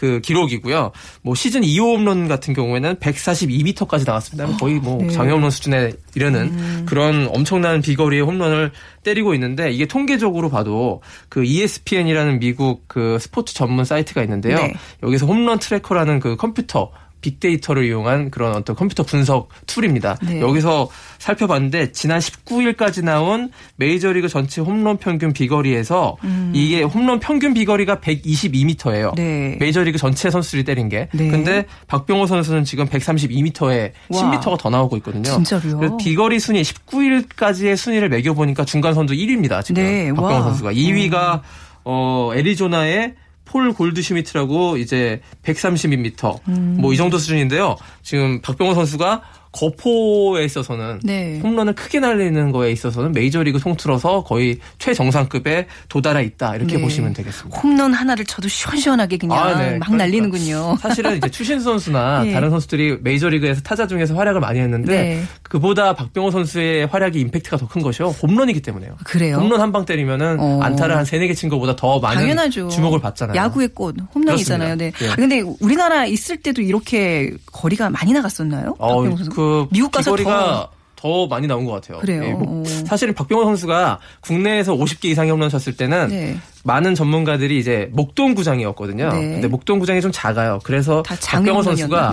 [0.00, 0.92] 그 기록이고요.
[1.20, 4.56] 뭐 시즌 2호 홈런 같은 경우에는 142m까지 나왔습니다.
[4.56, 5.04] 거의 뭐 네.
[5.04, 5.10] 음.
[5.10, 12.88] 장애홈런 수준에 이르는 그런 엄청난 비거리의 홈런을 때리고 있는데 이게 통계적으로 봐도 그 ESPN이라는 미국
[12.88, 14.56] 그 스포츠 전문 사이트가 있는데요.
[14.56, 14.72] 네.
[15.02, 20.16] 여기서 홈런 트래커라는 그 컴퓨터 빅데이터를 이용한 그런 어떤 컴퓨터 분석 툴입니다.
[20.22, 20.40] 네.
[20.40, 26.16] 여기서 살펴봤는데 지난 19일까지 나온 메이저리그 전체 홈런 평균 비거리에서
[26.52, 29.10] 이게 홈런 평균 비거리가 122m예요.
[29.10, 29.14] 음.
[29.16, 29.56] 네.
[29.60, 31.08] 메이저리그 전체 선수들이 때린 게.
[31.12, 31.28] 네.
[31.28, 34.20] 근데 박병호 선수는 지금 132m에 와.
[34.20, 35.24] 10m가 더 나오고 있거든요.
[35.24, 35.78] 진짜로요?
[35.78, 39.64] 그래서 비거리 순위 19일까지의 순위를 매겨 보니까 중간 선두 1위입니다.
[39.64, 40.42] 지금 네, 박병호 와.
[40.42, 41.40] 선수가 2위가
[41.84, 43.14] 어 애리조나의
[43.50, 46.76] 폴 골드슈미트라고 이제 132m 음.
[46.80, 47.76] 뭐이 정도 수준인데요.
[48.00, 51.40] 지금 박병호 선수가 거포에 있어서는 네.
[51.42, 56.82] 홈런을 크게 날리는 거에 있어서는 메이저리그 통틀어서 거의 최정상급에 도달해 있다 이렇게 네.
[56.82, 57.58] 보시면 되겠습니다.
[57.60, 59.78] 홈런 하나를 쳐도 시원시원하게 그냥 아, 네.
[59.78, 60.76] 막 그러니까 날리는군요.
[60.80, 62.32] 사실은 이제 추신수 선수나 네.
[62.32, 65.22] 다른 선수들이 메이저리그에서 타자 중에서 활약을 많이 했는데 네.
[65.42, 68.08] 그보다 박병호 선수의 활약이 임팩트가 더 큰 것이요.
[68.08, 68.96] 홈런이기 때문에요.
[69.04, 69.36] 그래요?
[69.36, 70.60] 홈런 한 방 때리면은 어.
[70.62, 72.68] 안타를 한 세네 개 친 것보다 더 많은 당연하죠.
[72.68, 73.36] 주목을 받잖아요.
[73.36, 74.74] 야구의 꽃 홈런이잖아요.
[74.76, 74.90] 네.
[74.90, 75.12] 그렇습니다.
[75.12, 75.16] 예.
[75.16, 78.74] 근데 우리나라 있을 때도 이렇게 거리가 많이 나갔었나요?
[78.78, 79.30] 어, 박병호 선수?
[79.40, 81.98] 그 미국 가서 비거리가 더 많이 나온 것 같아요.
[82.00, 82.24] 그래요.
[82.24, 86.36] 예, 뭐, 사실은 박병호 선수가 국내에서 50개 이상의 홈런 쳤을 때는 네.
[86.62, 89.08] 많은 전문가들이 이제 목동 구장이었거든요.
[89.08, 89.20] 네.
[89.20, 90.58] 근데 목동 구장이 좀 작아요.
[90.62, 92.12] 그래서 박병호 선수가.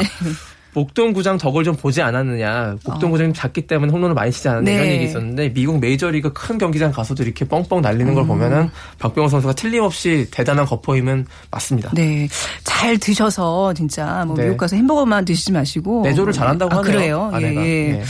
[0.78, 2.76] 목동구장 덕을 좀 보지 않았느냐.
[2.86, 4.84] 목동구장이 작기 때문에 홈런을 많이 치지 않았느냐 네.
[4.84, 8.28] 이런 얘기 있었는데 미국 메이저리그 큰 경기장 가서도 이렇게 뻥뻥 날리는 걸 음.
[8.28, 11.90] 보면은 박병호 선수가 틀림없이 대단한 거포임은 맞습니다.
[11.96, 12.28] 네.
[12.64, 14.44] 잘 드셔서 진짜 뭐 네.
[14.44, 16.94] 미국 가서 햄버거만 드시지 마시고 내조를 잘한다고 아, 하네요.
[16.94, 17.30] 그래요.
[17.34, 17.62] 아내가.
[17.66, 17.92] 예, 예.
[17.94, 18.04] 네.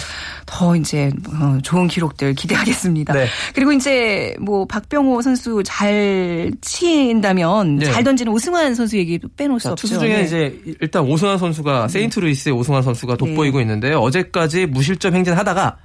[0.48, 3.14] 더 이제 어, 좋은 기록들 기대하겠습니다.
[3.14, 3.28] 네.
[3.54, 7.86] 그리고 이제 뭐 박병호 선수 잘 친다면 네.
[7.86, 9.88] 잘 던지는 오승환 선수 얘기 빼놓을 수 자, 없죠.
[9.88, 10.24] 투수 중에 네.
[10.24, 13.64] 이제 일단 오승환 선수가 세인트루이스의 오승환 선수가 돋보이고 네.
[13.64, 14.00] 있는데요.
[14.00, 15.78] 어제까지 무실점 행진하다가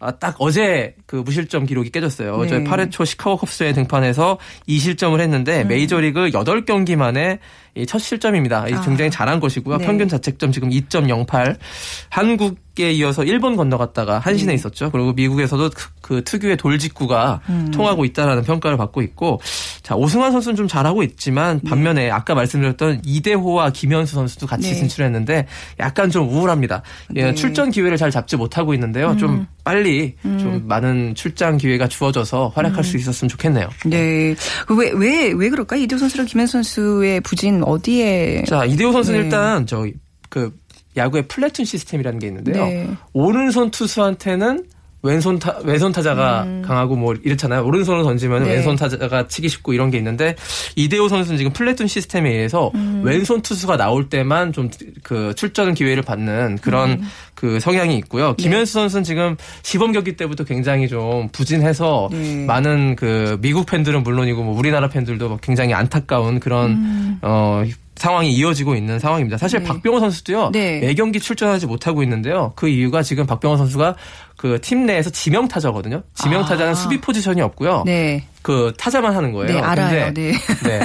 [0.00, 2.34] 아, 딱 어제 그 무실점 기록이 깨졌어요.
[2.34, 2.64] 어제 네.
[2.64, 5.68] 8회 초 시카고 컵스에 등판해서 2실점을 했는데 음.
[5.68, 7.38] 메이저리그 8경기 만에
[7.74, 8.68] 이첫 실점입니다.
[8.68, 8.80] 이 아.
[8.82, 9.78] 굉장히 잘한 것이고요.
[9.78, 9.86] 네.
[9.86, 11.56] 평균 자책점 지금 2.08.
[12.10, 14.54] 한국 에 이어서 일본 건너갔다가 한신에 네.
[14.54, 14.90] 있었죠.
[14.90, 17.70] 그리고 미국에서도 그, 그 특유의 돌직구가 음.
[17.72, 19.40] 통하고 있다라는 평가를 받고 있고
[19.82, 24.74] 자, 오승환 선수는 좀 잘하고 있지만 반면에 아까 말씀드렸던 이대호와 김현수 선수도 같이 네.
[24.74, 25.46] 진출했는데
[25.78, 26.82] 약간 좀 우울합니다.
[27.14, 27.34] 예, 네.
[27.34, 29.16] 출전 기회를 잘 잡지 못하고 있는데요.
[29.18, 33.68] 좀 빨리 좀 많은 출장 기회가 주어져서 활약할 수 있었으면 좋겠네요.
[33.86, 34.34] 네.
[34.76, 35.76] 왜, 왜, 왜 그럴까?
[35.76, 38.44] 이대호 선수랑 김현 선수의 부진 어디에.
[38.48, 39.24] 자, 이대호 선수는 네.
[39.26, 40.52] 일단 저그
[40.96, 42.64] 야구의 플래툰 시스템이라는 게 있는데요.
[42.64, 42.90] 네.
[43.12, 44.64] 오른손 투수한테는
[45.02, 47.62] 왼손 타, 왼손 타자가 강하고 뭐 이렇잖아요.
[47.66, 48.46] 오른손으로 던지면 음.
[48.46, 48.54] 네.
[48.54, 50.34] 왼손 타자가 치기 쉽고 이런 게 있는데
[50.76, 53.02] 이대호 선수는 지금 플래툰 시스템에 의해서 음.
[53.04, 54.70] 왼손 투수가 나올 때만 좀
[55.02, 57.08] 그 출전 기회를 받는 그런 음.
[57.34, 58.28] 그 성향이 있고요.
[58.28, 58.42] 네.
[58.42, 62.46] 김현수 선수는 지금 시범 경기 때부터 굉장히 좀 부진해서 네.
[62.46, 67.62] 많은 그 미국 팬들은 물론이고 뭐 우리나라 팬들도 굉장히 안타까운 그런 어
[67.96, 69.38] 상황이 이어지고 있는 상황입니다.
[69.38, 69.62] 사실 음.
[69.62, 69.68] 네.
[69.68, 70.50] 박병호 선수도요.
[70.52, 70.80] 네.
[70.80, 72.52] 매 경기 출전하지 못하고 있는데요.
[72.56, 73.96] 그 이유가 지금 박병호 선수가
[74.44, 76.02] 그 팀 내에서 지명 타자거든요.
[76.14, 76.44] 지명 아.
[76.44, 77.84] 타자는 수비 포지션이 없고요.
[77.86, 78.24] 네.
[78.42, 79.54] 그 타자만 하는 거예요.
[79.54, 80.04] 네, 알아요.
[80.12, 80.38] 근데, 네.
[80.68, 80.80] 네.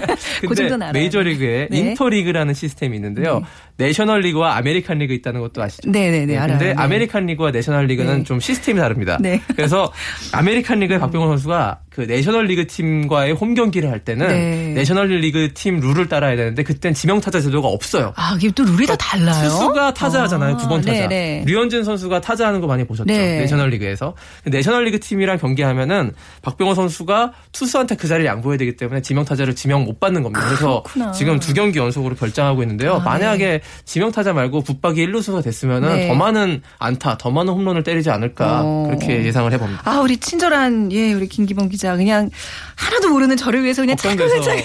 [0.40, 0.92] 그 근데 알아요.
[0.92, 1.78] 메이저리그에 네.
[1.78, 3.42] 인터리그라는 시스템이 있는데요.
[3.76, 5.90] 내셔널 리그와 아메리칸 리그 있다는 것도 아시죠?
[5.90, 6.58] 네 네 네, 알아요.
[6.58, 6.80] 근데 네.
[6.80, 8.24] 아메리칸 리그와 내셔널 리그는 네.
[8.24, 9.18] 좀 시스템이 다릅니다.
[9.20, 9.38] 네.
[9.54, 9.92] 그래서
[10.32, 14.72] 아메리칸 리그의 박병호 선수가 그 내셔널 리그 팀과의 홈 경기를 할 때는 네.
[14.74, 18.14] 내셔널 리그 팀 룰을 따라야 되는데 그땐 지명 타자 제도가 없어요.
[18.16, 19.42] 아, 이게 또 룰이 다 달라요?
[19.50, 20.54] 투수가 타자하잖아요.
[20.54, 21.06] 아, 9번 타자.
[21.06, 21.44] 네네.
[21.46, 23.04] 류현진 선수가 타자하는 거 많이 보셨 죠.
[23.04, 23.38] 네.
[23.40, 24.14] 내셔널리그에서.
[24.44, 30.00] 내셔널리그 팀이랑 경기하면은 박병호 선수가 투수한테 그 자리를 양보해야 되기 때문에 지명 타자를 지명 못
[30.00, 30.44] 받는 겁니다.
[30.46, 31.12] 그래서 그렇구나.
[31.12, 32.94] 지금 두 경기 연속으로 결장하고 있는데요.
[32.94, 36.08] 아, 만약에 지명 타자 말고 붙박이 1루수가 됐으면은 네.
[36.08, 38.84] 더 많은 안타, 더 많은 홈런을 때리지 않을까 어.
[38.86, 39.82] 그렇게 예상을 해봅니다.
[39.84, 41.96] 아, 우리 친절한, 예, 우리 김기범 기자.
[41.96, 42.30] 그냥
[42.76, 44.62] 하나도 모르는 저를 위해서 그냥 차근차근.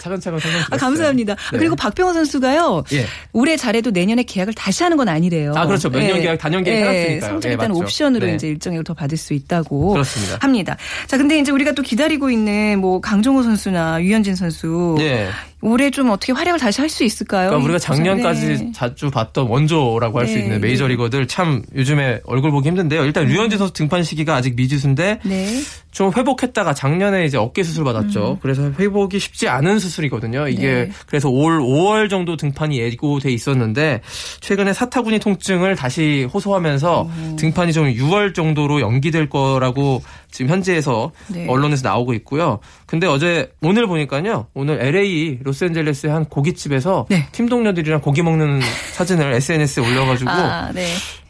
[0.00, 1.34] 차근차근 설명 아, 감사합니다.
[1.52, 1.58] 네.
[1.58, 2.84] 그리고 박병호 선수가요.
[2.92, 3.06] 예.
[3.32, 5.52] 올해 잘해도 내년에 계약을 다시 하는 건 아니래요.
[5.54, 5.90] 아, 그렇죠.
[5.90, 7.30] 몇년 계약, 단년 계약 해놨으니까요.
[7.30, 7.80] 성적 예, 일단 맞죠.
[7.82, 8.34] 옵션으로 네.
[8.34, 10.38] 이제 일정액을 더 받을 수 있다고 그렇습니다.
[10.40, 10.76] 합니다.
[11.06, 15.28] 자, 근데 이제 우리가 또 기다리고 있는 뭐 강정호 선수나 유현진 선수 예.
[15.62, 17.50] 올해 좀 어떻게 활약을 다시 할 수 있을까요?
[17.50, 18.72] 그러니까 우리가 이 작년까지 네.
[18.74, 23.04] 자주 봤던 원조라고 할수 네, 있는 메이저리거들 참 요즘에 얼굴 보기 힘든데요.
[23.04, 25.60] 일단 류현진 선수 등판 시기가 아직 미지수인데 네.
[25.92, 28.38] 좀 회복했다가 작년에 이제 어깨 수술 받았죠.
[28.42, 30.48] 그래서 회복이 쉽지 않은 수술이거든요.
[30.48, 30.88] 이게 음.
[30.88, 30.90] 네.
[31.06, 34.00] 그래서 올 5월 정도 등판이 예고돼 있었는데
[34.40, 37.36] 최근에 사타구니 통증을 다시 호소하면서 음.
[37.38, 41.46] 등판이 좀 6월 정도로 연기될 거라고 지금 현지에서 네.
[41.48, 42.60] 언론에서 나오고 있고요.
[42.86, 44.46] 근데 어제 오늘 보니까요.
[44.54, 47.26] 오늘 LA 로스앤젤레스의 한 고깃집에서 네.
[47.32, 48.60] 팀 동료들이랑 고기 먹는
[48.92, 50.86] 사진을 SNS에 올려가지고 아, 네.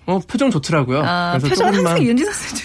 [0.06, 1.02] 어, 표정 좋더라고요.
[1.04, 1.96] 아, 그래서 조금만.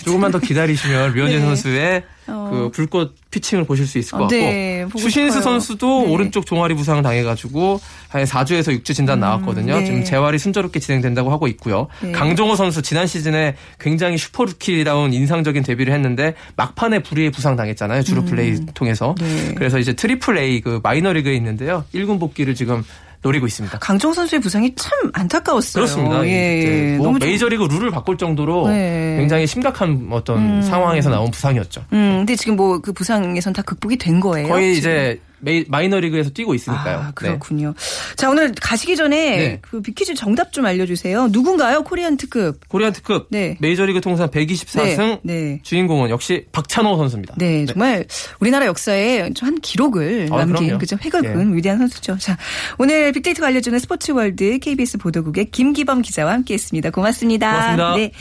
[0.03, 1.45] 조금만 더 기다리시면 류현진 네.
[1.45, 2.49] 선수의 어.
[2.51, 5.43] 그 불꽃 피칭을 보실 수 있을 것 어, 같고 네, 보고 추신수 싶어요.
[5.43, 6.11] 선수도 네.
[6.11, 9.77] 오른쪽 종아리 부상 당해가지고 한 4주에서 6주 진단 나왔거든요.
[9.79, 9.85] 네.
[9.85, 11.87] 지금 재활이 순조롭게 진행된다고 하고 있고요.
[12.01, 12.11] 네.
[12.13, 18.01] 강정호 선수 지난 시즌에 굉장히 슈퍼루키다운 인상적인 데뷔를 했는데 막판에 불의의 부상 당했잖아요.
[18.01, 19.13] 주루 플레이 통해서.
[19.19, 19.53] 네.
[19.55, 21.83] 그래서 이제 트리플 A 그 마이너리그에 있는데요.
[21.93, 22.83] 1군 복귀를 지금
[23.25, 23.79] 노리고 있습니다.
[23.79, 25.81] 강정호 선수의 부상이 참 안타까웠어요.
[25.83, 26.23] 그렇습니다.
[26.27, 26.97] 예, 예.
[26.97, 29.15] 뭐 너무 좀- 메이저리그 룰을 바꿀 정도로 네.
[29.17, 31.85] 굉장히 심각한 어떤 상황에서 나온 부상이었죠.
[31.93, 34.47] 음, 근데 지금 뭐 그 부상에선 다 극복이 된 거예요.
[34.47, 34.91] 거의 지금?
[34.91, 36.97] 이제 메이, 마이너리그에서 뛰고 있으니까요.
[36.97, 37.11] 아, 네.
[37.13, 37.73] 그렇군요.
[38.17, 39.59] 자, 오늘 가시기 전에 네.
[39.61, 41.29] 그 퀴즈 정답 좀 알려주세요.
[41.31, 41.83] 누군가요?
[41.83, 42.67] 코리안 특급.
[42.67, 43.57] 코리안 특급 네.
[43.61, 45.33] 메이저리그 통산 124승 네.
[45.33, 45.59] 네.
[45.63, 47.35] 주인공은 역시 박찬호 선수입니다.
[47.37, 48.05] 네, 정말
[48.39, 50.79] 우리나라 역사에 좀한 기록을 아, 남긴 그럼요.
[50.79, 51.55] 그죠 획을 그은 예.
[51.57, 52.17] 위대한 선수죠.
[52.17, 52.37] 자,
[52.77, 56.89] 오늘 빅데이터가 알려주는 스포츠월드 KBS 보도국의 김기범 기자와 함께했습니다.
[56.89, 57.51] 고맙습니다.
[57.51, 57.95] 고맙습니다.
[57.95, 58.11] 네.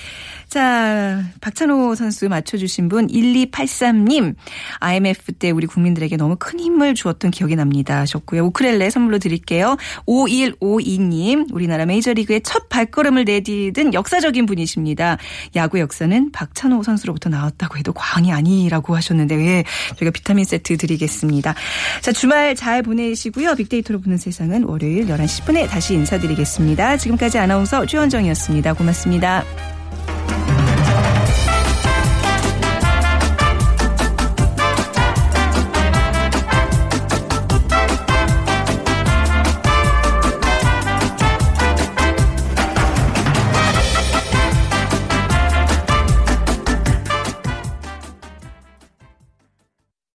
[0.54, 4.36] 자, 박찬호 선수 맞춰주신 분 1283님.
[4.78, 8.44] IMF 때 우리 국민들에게 너무 큰 힘을 주었던 기억이 납니다 하셨고요.
[8.44, 9.76] 우크렐레 선물로 드릴게요.
[10.06, 15.18] 5152님 우리나라 메이저리그의 첫 발걸음을 내디딘 역사적인 분이십니다.
[15.56, 19.64] 야구 역사는 박찬호 선수로부터 나왔다고 해도 과언이 아니라고 하셨는데 예,
[19.96, 21.56] 저희가 비타민 세트 드리겠습니다.
[22.00, 23.56] 자 주말 잘 보내시고요.
[23.56, 26.98] 빅데이터로 보는 세상은 월요일 11시 10분에 다시 인사드리겠습니다.
[26.98, 28.74] 지금까지 아나운서 최원정이었습니다.
[28.74, 29.73] 고맙습니다.